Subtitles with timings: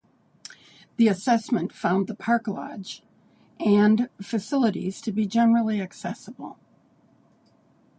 [0.97, 3.03] The assessment found the park lodge
[3.59, 6.57] and facilities to be generally accessible.